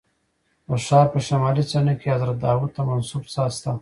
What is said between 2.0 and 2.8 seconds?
حضرت داود